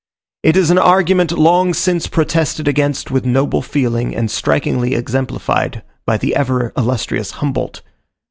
It 0.41 0.57
is 0.57 0.71
an 0.71 0.79
argument 0.79 1.31
long 1.31 1.75
since 1.75 2.07
protested 2.07 2.67
against 2.67 3.11
with 3.11 3.23
noble 3.23 3.61
feeling, 3.61 4.15
and 4.15 4.31
strikingly 4.31 4.95
exemplified, 4.95 5.83
by 6.07 6.17
the 6.17 6.35
ever 6.35 6.73
illustrious 6.75 7.33
Humboldt. 7.33 7.83